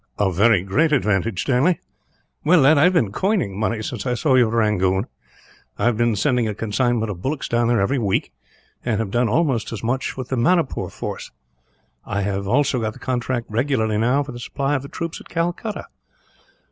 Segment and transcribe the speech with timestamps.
[0.17, 1.79] "A very great advantage, Stanley.
[2.43, 5.05] "Well, lad, I have been coining money, since I saw you at Rangoon.
[5.77, 8.33] I have been sending a consignment of bullocks down there, every week;
[8.83, 11.29] and have done almost as much with the Manipur force.
[12.03, 15.29] I have also got the contract regularly, now, for the supply of the troops at
[15.29, 15.85] Calcutta.